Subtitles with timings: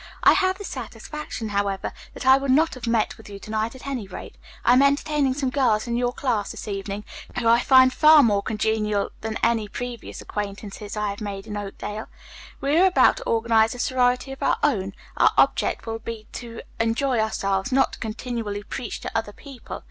[0.23, 3.75] I have this satisfaction, however, that I would not have met with you to night,
[3.75, 4.35] at any rate.
[4.65, 7.05] I am entertaining some girls in your class this evening,
[7.37, 12.07] whom I find far more congenial than any previous acquaintances I have made in Oakdale.
[12.61, 14.93] We are about to organize a sorority of our own.
[15.17, 19.79] Our object will be to enjoy ourselves, not to continually preach to other people.